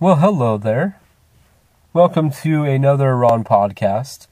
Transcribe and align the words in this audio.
Well, 0.00 0.14
hello 0.14 0.58
there. 0.58 1.00
Welcome 1.92 2.30
to 2.30 2.62
another 2.62 3.16
Ron 3.16 3.42
podcast. 3.42 4.28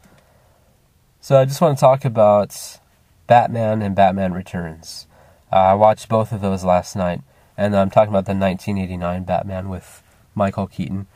So, 1.21 1.40
I 1.40 1.45
just 1.45 1.61
want 1.61 1.77
to 1.77 1.80
talk 1.80 2.04
about 2.04 2.79
Batman 3.27 3.82
and 3.82 3.92
Batman 3.92 4.32
Returns. 4.32 5.08
Uh, 5.50 5.56
I 5.56 5.74
watched 5.74 6.08
both 6.08 6.30
of 6.30 6.40
those 6.40 6.62
last 6.62 6.94
night, 6.94 7.21
and 7.56 7.74
I'm 7.74 7.90
talking 7.90 8.10
about 8.10 8.26
the 8.26 8.37
1989 8.37 9.24
Batman 9.24 9.68
with 9.68 10.05
Michael 10.37 10.68
Keaton. 10.68 11.09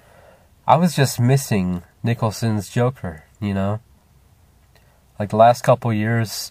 I 0.66 0.74
was 0.74 0.96
just 0.96 1.20
missing 1.20 1.84
Nicholson's 2.02 2.68
Joker, 2.68 3.26
you 3.40 3.54
know? 3.54 3.78
Like 5.16 5.28
the 5.28 5.36
last 5.36 5.62
couple 5.62 5.92
years, 5.92 6.50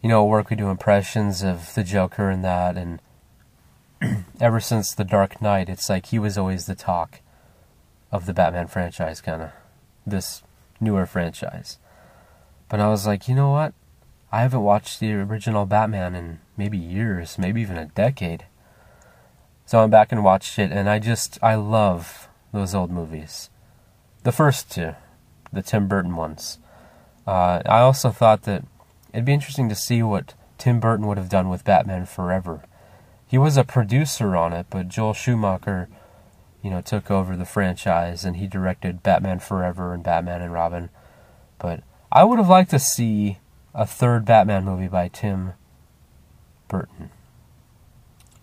you 0.00 0.08
know, 0.08 0.24
work 0.24 0.48
we 0.48 0.56
do 0.56 0.70
impressions 0.70 1.42
of 1.42 1.74
the 1.74 1.84
Joker 1.84 2.30
and 2.30 2.42
that, 2.46 2.78
and 2.78 2.98
ever 4.40 4.60
since 4.60 4.94
The 4.94 5.04
Dark 5.04 5.42
Knight, 5.42 5.68
it's 5.68 5.88
like 5.88 6.06
he 6.06 6.18
was 6.18 6.38
always 6.38 6.66
the 6.66 6.74
talk 6.74 7.20
of 8.10 8.26
the 8.26 8.34
Batman 8.34 8.66
franchise, 8.66 9.20
kind 9.20 9.42
of 9.42 9.50
this 10.06 10.42
newer 10.80 11.06
franchise. 11.06 11.78
But 12.68 12.80
I 12.80 12.88
was 12.88 13.06
like, 13.06 13.28
you 13.28 13.34
know 13.34 13.50
what? 13.50 13.74
I 14.32 14.42
haven't 14.42 14.62
watched 14.62 15.00
the 15.00 15.12
original 15.12 15.66
Batman 15.66 16.14
in 16.14 16.40
maybe 16.56 16.78
years, 16.78 17.38
maybe 17.38 17.60
even 17.60 17.76
a 17.76 17.86
decade. 17.86 18.44
So 19.66 19.78
I 19.78 19.82
went 19.82 19.92
back 19.92 20.12
and 20.12 20.24
watched 20.24 20.58
it, 20.58 20.72
and 20.72 20.88
I 20.88 20.98
just, 20.98 21.38
I 21.42 21.56
love 21.56 22.28
those 22.52 22.74
old 22.74 22.90
movies. 22.90 23.50
The 24.22 24.32
first 24.32 24.70
two, 24.70 24.94
the 25.52 25.62
Tim 25.62 25.88
Burton 25.88 26.16
ones. 26.16 26.58
Uh, 27.26 27.62
I 27.66 27.80
also 27.80 28.10
thought 28.10 28.42
that 28.42 28.64
it'd 29.12 29.24
be 29.24 29.34
interesting 29.34 29.68
to 29.68 29.74
see 29.74 30.02
what 30.02 30.34
Tim 30.58 30.80
Burton 30.80 31.06
would 31.06 31.18
have 31.18 31.28
done 31.28 31.48
with 31.48 31.64
Batman 31.64 32.06
Forever 32.06 32.62
he 33.30 33.38
was 33.38 33.56
a 33.56 33.62
producer 33.62 34.34
on 34.34 34.52
it, 34.52 34.66
but 34.70 34.88
Joel 34.88 35.14
Schumacher, 35.14 35.88
you 36.64 36.68
know, 36.68 36.80
took 36.80 37.12
over 37.12 37.36
the 37.36 37.44
franchise 37.44 38.24
and 38.24 38.36
he 38.36 38.48
directed 38.48 39.04
Batman 39.04 39.38
Forever 39.38 39.94
and 39.94 40.02
Batman 40.02 40.42
and 40.42 40.52
Robin. 40.52 40.90
But 41.60 41.84
I 42.10 42.24
would 42.24 42.40
have 42.40 42.48
liked 42.48 42.70
to 42.70 42.80
see 42.80 43.38
a 43.72 43.86
third 43.86 44.24
Batman 44.24 44.64
movie 44.64 44.88
by 44.88 45.06
Tim 45.06 45.52
Burton. 46.66 47.10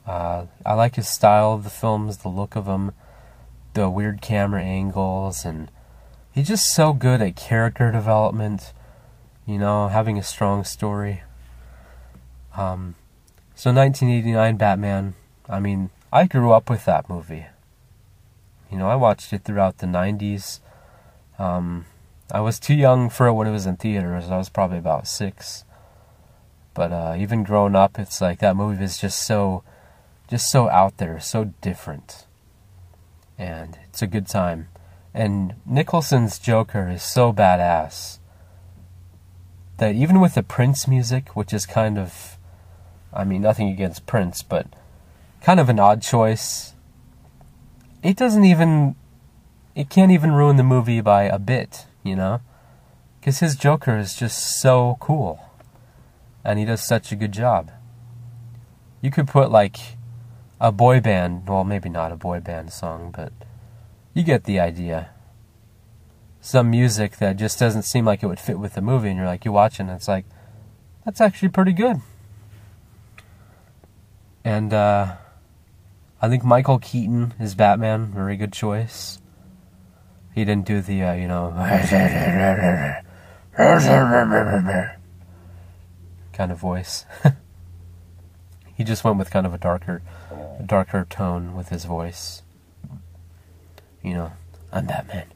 Uh, 0.06 0.46
I 0.66 0.74
like 0.76 0.96
his 0.96 1.10
style 1.10 1.52
of 1.52 1.66
the 1.66 1.70
films, 1.70 2.20
the 2.20 2.30
look 2.30 2.56
of 2.56 2.64
them, 2.64 2.94
the 3.74 3.90
weird 3.90 4.22
camera 4.22 4.64
angles, 4.64 5.44
and 5.44 5.70
he's 6.32 6.48
just 6.48 6.74
so 6.74 6.94
good 6.94 7.22
at 7.22 7.36
character 7.36 7.92
development. 7.92 8.72
You 9.46 9.58
know, 9.58 9.90
having 9.90 10.18
a 10.18 10.24
strong 10.24 10.64
story. 10.64 11.24
Um, 12.56 12.96
so 13.58 13.74
1989 13.74 14.56
Batman, 14.58 15.16
I 15.50 15.60
mean, 15.60 15.90
I 16.14 16.28
grew 16.28 16.52
up 16.52 16.70
with 16.70 16.86
that 16.86 17.10
movie. 17.10 17.48
You 18.72 18.78
know, 18.78 18.88
I 18.88 18.96
watched 18.96 19.34
it 19.34 19.44
throughout 19.44 19.80
the 19.80 19.88
90s. 19.88 20.60
Um, 21.40 21.86
I 22.32 22.40
was 22.40 22.60
too 22.60 22.76
young 22.76 23.10
for 23.10 23.26
it 23.26 23.34
when 23.34 23.48
it 23.48 23.52
was 23.52 23.66
in 23.66 23.78
theaters. 23.78 24.30
I 24.30 24.38
was 24.38 24.50
probably 24.50 24.78
about 24.78 25.08
six. 25.08 25.66
But 26.76 26.92
uh, 26.92 27.16
even 27.18 27.44
growing 27.44 27.76
up, 27.76 27.98
it's 27.98 28.22
like 28.22 28.38
that 28.42 28.56
movie 28.56 28.84
is 28.84 29.00
just 29.00 29.26
so, 29.26 29.64
just 30.30 30.52
so 30.52 30.70
out 30.70 30.98
there, 30.98 31.20
so 31.20 31.46
different, 31.60 32.28
and 33.40 33.80
it's 33.90 34.04
a 34.04 34.08
good 34.08 34.28
time. 34.28 34.68
And 35.16 35.56
Nicholson's 35.66 36.38
Joker 36.38 36.88
is 36.90 37.02
so 37.02 37.34
badass 37.34 38.20
that 39.78 39.96
even 39.96 40.20
with 40.20 40.36
the 40.36 40.44
Prince 40.44 40.88
music, 40.88 41.36
which 41.36 41.52
is 41.52 41.66
kind 41.66 41.98
of 41.98 42.37
I 43.18 43.24
mean, 43.24 43.42
nothing 43.42 43.70
against 43.70 44.06
Prince, 44.06 44.44
but 44.44 44.68
kind 45.42 45.60
of 45.60 45.70
an 45.70 45.80
odd 45.80 46.04
choice. 46.04 46.74
It 48.04 48.16
doesn't 48.16 48.46
even. 48.46 48.96
It 49.76 49.90
can't 49.90 50.12
even 50.12 50.32
ruin 50.32 50.56
the 50.56 50.64
movie 50.64 51.02
by 51.02 51.24
a 51.24 51.38
bit, 51.38 51.86
you 52.04 52.16
know? 52.16 52.42
Because 53.20 53.40
his 53.40 53.56
Joker 53.56 53.98
is 53.98 54.16
just 54.16 54.60
so 54.60 54.98
cool. 55.00 55.40
And 56.44 56.58
he 56.58 56.66
does 56.66 56.82
such 56.82 57.12
a 57.12 57.16
good 57.16 57.32
job. 57.32 57.72
You 59.02 59.12
could 59.12 59.28
put, 59.28 59.52
like, 59.52 59.78
a 60.60 60.72
boy 60.72 61.00
band, 61.00 61.48
well, 61.48 61.64
maybe 61.64 61.90
not 61.90 62.12
a 62.12 62.16
boy 62.16 62.40
band 62.40 62.72
song, 62.74 63.14
but 63.16 63.32
you 64.16 64.24
get 64.24 64.46
the 64.46 64.60
idea. 64.60 65.10
Some 66.42 66.72
music 66.72 67.18
that 67.18 67.38
just 67.38 67.60
doesn't 67.60 67.84
seem 67.84 68.06
like 68.06 68.24
it 68.24 68.28
would 68.28 68.40
fit 68.40 68.58
with 68.58 68.74
the 68.74 68.82
movie, 68.82 69.10
and 69.10 69.18
you're 69.18 69.28
like, 69.28 69.46
you 69.46 69.52
watch 69.52 69.76
it, 69.76 69.84
and 69.84 69.92
it's 69.92 70.08
like, 70.08 70.26
that's 71.06 71.22
actually 71.22 71.50
pretty 71.50 71.74
good. 71.74 72.02
And 74.48 74.74
uh, 74.74 75.16
I 76.22 76.30
think 76.30 76.46
Michael 76.46 76.80
Keaton 76.80 77.34
is 77.38 77.54
Batman. 77.54 78.14
Very 78.14 78.38
good 78.38 78.54
choice. 78.54 79.20
He 80.34 80.46
didn't 80.46 80.66
do 80.66 80.80
the, 80.80 81.04
uh, 81.04 81.14
you 81.16 81.28
know, 81.28 81.52
kind 86.32 86.54
of 86.54 86.58
voice. 86.58 87.06
he 88.78 88.86
just 88.86 89.04
went 89.04 89.18
with 89.18 89.30
kind 89.30 89.46
of 89.46 89.54
a 89.54 89.58
darker, 89.58 90.02
a 90.58 90.64
darker 90.64 91.06
tone 91.10 91.54
with 91.54 91.68
his 91.68 91.84
voice. 91.84 92.42
You 94.02 94.14
know, 94.14 94.32
I'm 94.72 94.86
Batman. 94.86 95.28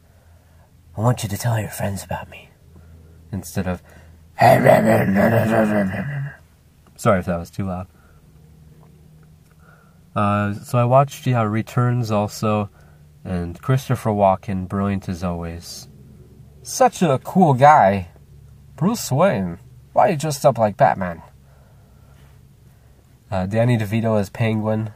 I 0.95 1.01
want 1.01 1.21
you 1.21 1.27
to 1.27 1.37
tell 1.37 1.59
your 1.59 1.67
friends 1.67 2.05
about 2.05 2.29
me. 2.29 2.47
Instead 3.29 3.67
of. 3.67 3.83
Sorry 6.95 7.19
if 7.19 7.25
that 7.25 7.37
was 7.37 7.49
too 7.49 7.65
loud. 7.65 7.87
Uh, 10.15 10.53
so 10.53 10.77
I 10.77 10.83
watched 10.83 11.25
yeah 11.25 11.43
Returns 11.43 12.11
also, 12.11 12.69
and 13.23 13.61
Christopher 13.61 14.09
Walken, 14.09 14.67
brilliant 14.67 15.07
as 15.07 15.23
always. 15.23 15.87
Such 16.63 17.01
a 17.01 17.19
cool 17.23 17.53
guy, 17.53 18.09
Bruce 18.75 19.11
Wayne. 19.11 19.59
Why 19.93 20.07
are 20.07 20.11
you 20.11 20.17
dressed 20.17 20.45
up 20.45 20.57
like 20.57 20.77
Batman? 20.77 21.21
Uh, 23.29 23.45
Danny 23.45 23.77
DeVito 23.77 24.19
as 24.19 24.29
Penguin. 24.29 24.91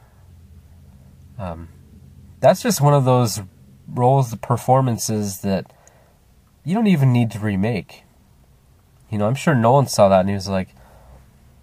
Um, 1.38 1.68
that's 2.40 2.62
just 2.62 2.80
one 2.80 2.94
of 2.94 3.04
those 3.04 3.40
roles, 3.88 4.30
the 4.30 4.36
performances 4.36 5.40
that 5.40 5.72
you 6.64 6.74
don't 6.74 6.86
even 6.86 7.12
need 7.12 7.30
to 7.30 7.38
remake. 7.38 8.02
You 9.10 9.18
know, 9.18 9.26
I'm 9.26 9.34
sure 9.34 9.54
no 9.54 9.72
one 9.72 9.86
saw 9.86 10.08
that 10.08 10.20
and 10.20 10.28
he 10.28 10.34
was 10.34 10.48
like, 10.48 10.68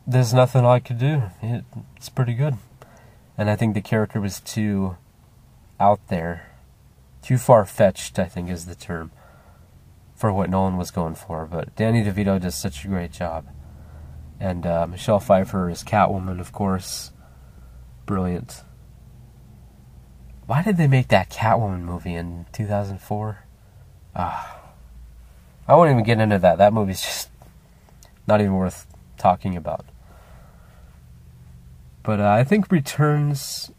"There's 0.08 0.34
nothing 0.34 0.66
I 0.66 0.80
could 0.80 0.98
do. 0.98 1.24
it's 1.42 2.10
pretty 2.10 2.34
good." 2.34 2.58
And 3.38 3.50
I 3.50 3.56
think 3.56 3.74
the 3.74 3.82
character 3.82 4.20
was 4.20 4.40
too 4.40 4.98
out 5.80 6.08
there, 6.08 6.52
too 7.22 7.38
far 7.38 7.66
fetched. 7.66 8.20
I 8.20 8.26
think 8.26 8.50
is 8.50 8.66
the 8.66 8.76
term 8.76 9.12
for 10.16 10.32
what 10.32 10.50
Nolan 10.50 10.78
was 10.78 10.92
going 10.92 11.16
for. 11.16 11.46
But 11.46 11.76
Danny 11.76 12.04
DeVito 12.04 12.42
does 12.42 12.56
such 12.56 12.86
a 12.86 12.88
great 12.88 13.12
job, 13.12 13.48
and 14.40 14.66
uh, 14.66 14.88
Michelle 14.88 15.20
Pfeiffer 15.20 15.70
is 15.70 15.84
Catwoman, 15.84 16.40
of 16.40 16.52
course, 16.52 17.12
brilliant. 18.06 18.64
Why 20.46 20.62
did 20.62 20.78
they 20.78 20.88
make 20.88 21.08
that 21.08 21.30
Catwoman 21.30 21.82
movie 21.82 22.16
in 22.16 22.46
2004? 22.52 23.46
Ah, 24.16 24.62
I 25.68 25.76
won't 25.76 25.92
even 25.92 26.04
get 26.04 26.20
into 26.20 26.38
that. 26.40 26.58
That 26.58 26.74
movie's 26.74 27.02
just 27.02 27.30
not 28.28 28.42
even 28.42 28.54
worth 28.54 28.86
talking 29.18 29.56
about. 29.56 29.86
But 32.04 32.20
uh, 32.20 32.30
I 32.30 32.44
think 32.44 32.72
Returns, 32.72 33.72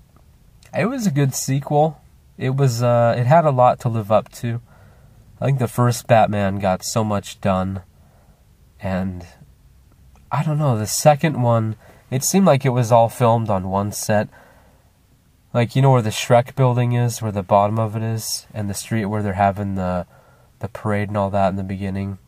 it 0.77 0.87
was 0.87 1.07
a 1.07 1.11
good 1.11 1.35
sequel. 1.35 2.01
It 2.39 2.57
was, 2.57 2.83
uh, 2.83 3.15
it 3.17 3.27
had 3.27 3.45
a 3.45 3.51
lot 3.51 3.79
to 3.81 3.89
live 3.89 4.11
up 4.11 4.33
to. 4.33 4.61
I 5.41 5.47
think 5.47 5.59
the 5.59 5.69
first 5.69 6.07
Batman 6.07 6.59
got 6.59 6.85
so 6.85 7.05
much 7.05 7.41
done, 7.41 7.83
and 8.81 9.27
I 10.33 10.43
don't 10.43 10.59
know. 10.59 10.79
The 10.79 10.87
second 10.87 11.43
one, 11.43 11.77
it 12.11 12.25
seemed 12.25 12.47
like 12.47 12.65
it 12.65 12.71
was 12.71 12.91
all 12.91 13.09
filmed 13.09 13.51
on 13.51 13.69
one 13.69 13.93
set. 13.93 14.29
Like 15.53 15.77
you 15.77 15.83
know 15.83 15.91
where 15.91 16.03
the 16.03 16.11
Shreck 16.11 16.55
building 16.55 16.93
is, 16.93 17.20
where 17.20 17.31
the 17.31 17.43
bottom 17.43 17.79
of 17.79 17.94
it 17.94 18.03
is, 18.03 18.47
and 18.55 18.70
the 18.70 18.75
street 18.75 19.05
where 19.05 19.23
they're 19.23 19.35
having 19.35 19.75
the 19.75 20.06
the 20.61 20.69
parade 20.69 21.09
and 21.09 21.17
all 21.17 21.31
that 21.31 21.50
in 21.50 21.56
the 21.56 21.62
beginning. 21.62 22.19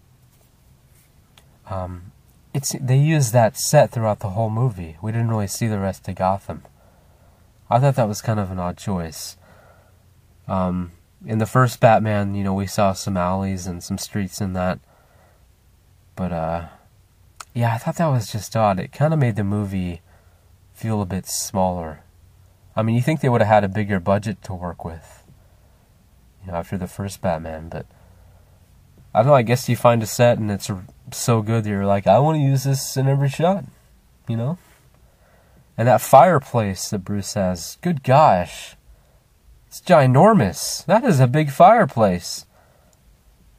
Um, 1.71 2.13
it's 2.57 2.75
they 2.81 2.97
used 2.97 3.35
that 3.35 3.59
set 3.59 3.91
throughout 3.91 4.21
the 4.21 4.31
whole 4.31 4.49
movie. 4.49 4.97
We 5.03 5.13
didn't 5.13 5.29
really 5.29 5.47
see 5.47 5.67
the 5.67 5.79
rest 5.79 6.09
of 6.09 6.15
Gotham. 6.15 6.63
I 7.69 7.79
thought 7.79 7.97
that 7.97 8.09
was 8.09 8.23
kind 8.23 8.41
of 8.41 8.51
an 8.51 8.59
odd 8.59 8.79
choice. 8.79 9.37
Um, 10.49 10.93
in 11.27 11.37
the 11.37 11.45
first 11.45 11.81
Batman, 11.81 12.35
you 12.35 12.43
know, 12.43 12.55
we 12.55 12.67
saw 12.67 12.95
some 12.95 13.19
alleys 13.19 13.67
and 13.67 13.85
some 13.85 13.99
streets 13.99 14.41
in 14.41 14.55
that. 14.55 14.79
But 16.15 16.33
uh, 16.33 16.69
yeah, 17.53 17.75
I 17.75 17.77
thought 17.77 17.97
that 17.97 18.07
was 18.07 18.33
just 18.33 18.57
odd. 18.57 18.81
It 18.81 18.91
kind 18.91 19.13
of 19.13 19.21
made 19.21 19.37
the 19.37 19.45
movie 19.45 20.01
feel 20.73 21.03
a 21.03 21.07
bit 21.07 21.27
smaller. 21.27 22.05
I 22.75 22.83
mean, 22.83 22.97
you 22.97 23.03
think 23.03 23.21
they 23.21 23.29
would 23.29 23.43
have 23.43 23.51
had 23.51 23.65
a 23.65 23.69
bigger 23.69 24.01
budget 24.01 24.43
to 24.45 24.55
work 24.55 24.83
with, 24.83 25.25
you 26.41 26.53
know, 26.53 26.57
after 26.57 26.79
the 26.79 26.87
first 26.87 27.21
Batman, 27.21 27.69
but 27.69 27.85
I 29.17 29.21
don't 29.21 29.29
know. 29.29 29.35
I 29.35 29.41
guess 29.41 29.67
you 29.67 29.77
find 29.77 30.03
a 30.03 30.07
set 30.07 30.37
and 30.37 30.51
it's 30.51 30.71
so 31.11 31.41
good 31.41 31.65
that 31.65 31.71
you're 31.71 31.87
like, 31.87 32.07
I 32.07 32.19
want 32.19 32.37
to 32.37 32.43
use 32.43 32.65
this 32.65 32.99
in 32.99 33.09
every 33.09 33.31
shot, 33.31 33.65
you 34.29 34.37
know? 34.37 34.59
And 35.79 35.89
that 35.89 36.03
fireplace 36.03 36.91
that 36.91 36.99
Bruce 36.99 37.33
has, 37.33 37.79
good 37.81 38.03
gosh, 38.03 38.77
It's 39.69 39.81
ginormous. 39.81 40.85
That 40.85 41.03
is 41.03 41.19
a 41.19 41.27
big 41.27 41.51
fireplace. 41.51 42.45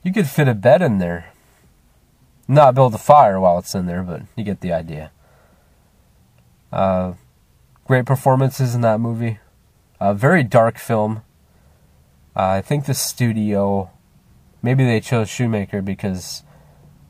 You 0.03 0.13
could 0.13 0.27
fit 0.27 0.47
a 0.47 0.53
bed 0.53 0.83
in 0.83 0.99
there. 0.99 1.33
Not 2.47 2.75
build 2.75 2.93
a 2.93 2.99
fire 2.99 3.39
while 3.39 3.57
it's 3.57 3.73
in 3.73 3.87
there, 3.87 4.03
but 4.03 4.21
you 4.35 4.43
get 4.43 4.61
the 4.61 4.73
idea. 4.73 5.09
Uh, 6.71 7.13
great 7.83 8.05
performances 8.05 8.75
in 8.75 8.81
that 8.81 8.99
movie. 8.99 9.39
A 9.99 10.13
very 10.13 10.43
dark 10.43 10.77
film. 10.77 11.23
Uh, 12.35 12.45
I 12.45 12.61
think 12.61 12.85
the 12.85 12.93
studio, 12.93 13.89
maybe 14.67 14.83
they 14.83 14.99
chose 14.99 15.29
Schumacher 15.29 15.81
because 15.81 16.43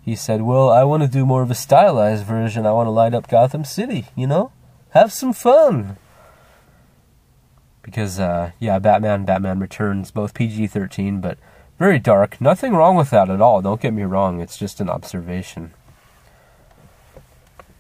he 0.04 0.16
said, 0.16 0.44
Well, 0.44 0.70
I 0.70 0.84
want 0.84 1.02
to 1.02 1.10
do 1.10 1.26
more 1.26 1.42
of 1.42 1.50
a 1.50 1.56
stylized 1.56 2.24
version. 2.24 2.68
I 2.68 2.72
want 2.72 2.86
to 2.86 2.92
light 2.92 3.16
up 3.16 3.28
Gotham 3.28 3.66
City, 3.66 4.06
you 4.16 4.28
know? 4.28 4.52
Have 4.92 5.12
some 5.12 5.34
fun. 5.34 5.98
Because, 7.82 8.20
uh, 8.20 8.52
yeah, 8.60 8.78
Batman, 8.78 9.26
Batman 9.26 9.60
Returns, 9.60 10.12
both 10.12 10.36
PG 10.36 10.68
13, 10.68 11.20
but 11.20 11.40
very 11.80 11.98
dark. 11.98 12.40
Nothing 12.40 12.74
wrong 12.74 12.96
with 12.96 13.10
that 13.10 13.28
at 13.28 13.42
all. 13.42 13.64
Don't 13.64 13.82
get 13.82 13.92
me 13.92 14.04
wrong. 14.04 14.40
It's 14.40 14.60
just 14.60 14.80
an 14.80 14.88
observation. 14.88 15.74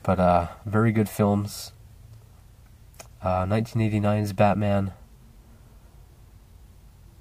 But, 0.01 0.19
uh, 0.19 0.47
very 0.65 0.91
good 0.91 1.07
films. 1.07 1.71
Uh, 3.21 3.45
1989's 3.45 4.33
Batman. 4.33 4.93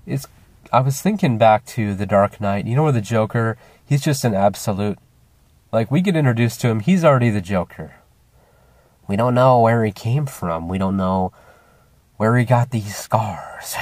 It's. 0.07 0.27
I 0.73 0.81
was 0.81 1.01
thinking 1.01 1.39
back 1.39 1.65
to 1.67 1.95
The 1.95 2.07
Dark 2.07 2.41
Knight. 2.41 2.67
You 2.67 2.77
know 2.77 2.83
where 2.83 2.93
the 2.93 3.01
Joker 3.01 3.57
he's 3.87 4.03
just 4.03 4.25
an 4.25 4.35
absolute. 4.35 4.99
Like, 5.73 5.91
we 5.91 6.01
get 6.01 6.17
introduced 6.17 6.61
to 6.61 6.69
him, 6.69 6.81
he's 6.81 7.05
already 7.05 7.31
the 7.31 7.41
Joker. 7.41 7.97
We 9.09 9.17
don't 9.17 9.35
know 9.35 9.61
where 9.61 9.85
he 9.85 9.93
came 9.93 10.27
from. 10.27 10.69
We 10.69 10.79
don't 10.79 10.97
know 10.97 11.33
where 12.17 12.37
he 12.37 12.45
got 12.45 12.71
these 12.71 12.97
scars. 12.97 13.77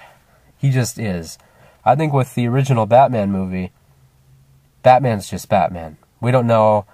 he 0.58 0.70
just 0.70 0.98
is. 0.98 1.38
I 1.84 1.94
think 1.94 2.12
with 2.12 2.34
the 2.34 2.48
original 2.48 2.86
Batman 2.86 3.30
movie, 3.30 3.72
Batman's 4.82 5.30
just 5.30 5.48
Batman. 5.48 5.96
We 6.20 6.30
don't 6.30 6.46
know 6.46 6.86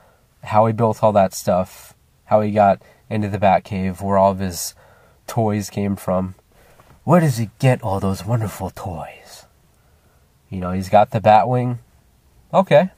how 0.44 0.66
he 0.66 0.72
built 0.72 1.02
all 1.02 1.12
that 1.12 1.32
stuff, 1.32 1.94
how 2.25 2.40
he 2.40 2.50
got 2.50 2.82
into 3.08 3.28
the 3.28 3.38
Batcave, 3.38 4.02
where 4.02 4.19
all 4.19 4.32
of 4.32 4.38
his 4.38 4.75
toys 5.26 5.70
came 5.70 5.96
from. 5.96 6.34
Where 7.04 7.20
does 7.20 7.38
he 7.38 7.50
get 7.58 7.82
all 7.82 8.00
those 8.00 8.25
wonderful 8.25 8.70
toys? 8.70 9.19
You 10.50 10.58
know, 10.58 10.73
he's 10.73 10.88
got 10.88 11.11
the 11.11 11.20
Batwing, 11.20 11.79
okay. 12.52 12.91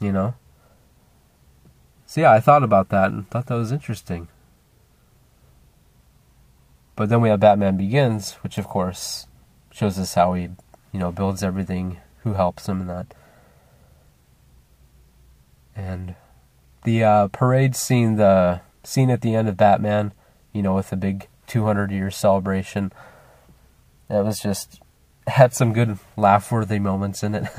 You 0.00 0.12
know? 0.12 0.34
So 2.06 2.22
yeah, 2.22 2.32
I 2.32 2.40
thought 2.40 2.62
about 2.62 2.88
that 2.88 3.10
and 3.10 3.28
thought 3.28 3.46
that 3.46 3.54
was 3.54 3.70
interesting. 3.70 4.28
But 6.96 7.10
then 7.10 7.20
we 7.20 7.28
have 7.28 7.40
Batman 7.40 7.76
Begins, 7.76 8.32
which 8.42 8.56
of 8.56 8.66
course 8.66 9.26
shows 9.70 9.98
us 9.98 10.14
how 10.14 10.32
he, 10.32 10.48
you 10.90 10.98
know, 10.98 11.12
builds 11.12 11.42
everything, 11.42 11.98
who 12.24 12.32
helps 12.32 12.66
him 12.66 12.80
and 12.80 12.90
that. 12.90 13.14
And 15.76 16.16
the 16.84 17.04
uh, 17.04 17.28
parade 17.28 17.76
scene, 17.76 18.16
the 18.16 18.62
scene 18.82 19.10
at 19.10 19.20
the 19.20 19.34
end 19.34 19.48
of 19.48 19.56
Batman, 19.56 20.12
you 20.52 20.62
know, 20.62 20.74
with 20.74 20.90
the 20.90 20.96
big 20.96 21.28
200 21.46 21.90
year 21.90 22.10
celebration, 22.10 22.90
that 24.08 24.24
was 24.24 24.40
just 24.40 24.80
had 25.28 25.54
some 25.54 25.72
good 25.72 25.98
laugh 26.16 26.50
worthy 26.50 26.78
moments 26.78 27.22
in 27.22 27.34
it. 27.34 27.48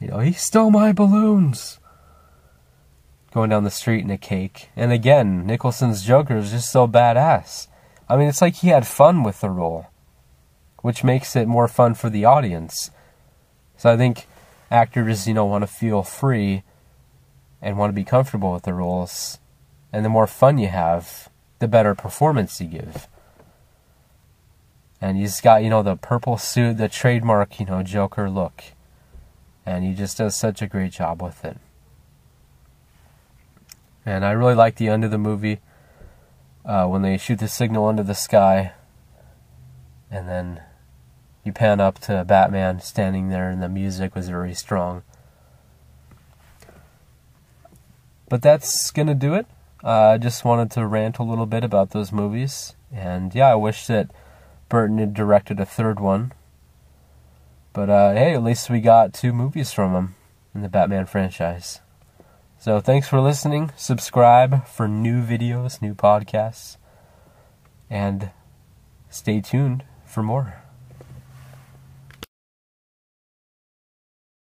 You 0.00 0.08
know, 0.08 0.18
he 0.20 0.32
stole 0.32 0.70
my 0.70 0.92
balloons. 0.92 1.80
Going 3.32 3.50
down 3.50 3.64
the 3.64 3.70
street 3.70 4.04
in 4.04 4.10
a 4.10 4.18
cake. 4.18 4.70
And 4.76 4.92
again, 4.92 5.44
Nicholson's 5.44 6.04
Joker 6.04 6.36
is 6.36 6.52
just 6.52 6.70
so 6.70 6.86
badass. 6.86 7.66
I 8.08 8.16
mean, 8.16 8.28
it's 8.28 8.40
like 8.40 8.54
he 8.56 8.68
had 8.68 8.86
fun 8.86 9.22
with 9.22 9.40
the 9.40 9.50
role, 9.50 9.88
which 10.82 11.04
makes 11.04 11.36
it 11.36 11.48
more 11.48 11.68
fun 11.68 11.94
for 11.94 12.08
the 12.08 12.24
audience. 12.24 12.90
So 13.76 13.92
I 13.92 13.96
think 13.96 14.26
actors, 14.70 15.26
you 15.26 15.34
know, 15.34 15.44
want 15.44 15.62
to 15.62 15.66
feel 15.66 16.02
free 16.02 16.62
and 17.60 17.76
want 17.76 17.90
to 17.90 17.94
be 17.94 18.04
comfortable 18.04 18.52
with 18.52 18.62
the 18.62 18.74
roles. 18.74 19.38
And 19.92 20.04
the 20.04 20.10
more 20.10 20.26
fun 20.26 20.58
you 20.58 20.68
have, 20.68 21.28
the 21.58 21.68
better 21.68 21.94
performance 21.94 22.60
you 22.60 22.68
give. 22.68 23.08
And 25.00 25.16
he's 25.16 25.40
got, 25.40 25.62
you 25.62 25.70
know, 25.70 25.82
the 25.82 25.96
purple 25.96 26.38
suit, 26.38 26.76
the 26.76 26.88
trademark, 26.88 27.60
you 27.60 27.66
know, 27.66 27.82
Joker 27.82 28.28
look 28.28 28.64
and 29.68 29.84
he 29.84 29.92
just 29.92 30.16
does 30.16 30.34
such 30.34 30.62
a 30.62 30.66
great 30.66 30.92
job 30.92 31.22
with 31.22 31.44
it. 31.44 31.58
And 34.06 34.24
I 34.24 34.30
really 34.30 34.54
like 34.54 34.76
the 34.76 34.88
end 34.88 35.04
of 35.04 35.10
the 35.10 35.18
movie 35.18 35.60
uh, 36.64 36.86
when 36.86 37.02
they 37.02 37.18
shoot 37.18 37.38
the 37.38 37.48
signal 37.48 37.90
into 37.90 38.02
the 38.02 38.14
sky, 38.14 38.72
and 40.10 40.26
then 40.26 40.62
you 41.44 41.52
pan 41.52 41.80
up 41.80 41.98
to 42.00 42.24
Batman 42.24 42.80
standing 42.80 43.28
there, 43.28 43.50
and 43.50 43.62
the 43.62 43.68
music 43.68 44.14
was 44.14 44.30
very 44.30 44.54
strong. 44.54 45.02
But 48.30 48.40
that's 48.40 48.90
gonna 48.90 49.14
do 49.14 49.34
it. 49.34 49.46
Uh, 49.84 50.12
I 50.14 50.18
just 50.18 50.46
wanted 50.46 50.70
to 50.72 50.86
rant 50.86 51.18
a 51.18 51.22
little 51.22 51.46
bit 51.46 51.62
about 51.62 51.90
those 51.90 52.10
movies, 52.10 52.74
and 52.90 53.34
yeah, 53.34 53.52
I 53.52 53.54
wish 53.54 53.86
that 53.88 54.10
Burton 54.68 54.98
had 54.98 55.14
directed 55.14 55.60
a 55.60 55.66
third 55.66 56.00
one 56.00 56.32
but 57.78 57.90
uh, 57.90 58.12
hey, 58.12 58.34
at 58.34 58.42
least 58.42 58.70
we 58.70 58.80
got 58.80 59.14
two 59.14 59.32
movies 59.32 59.72
from 59.72 59.94
him 59.94 60.16
in 60.52 60.62
the 60.62 60.68
Batman 60.68 61.06
franchise. 61.06 61.80
So 62.58 62.80
thanks 62.80 63.06
for 63.06 63.20
listening. 63.20 63.70
Subscribe 63.76 64.66
for 64.66 64.88
new 64.88 65.22
videos, 65.22 65.80
new 65.80 65.94
podcasts, 65.94 66.76
and 67.88 68.32
stay 69.10 69.40
tuned 69.40 69.84
for 70.04 70.24
more. 70.24 70.67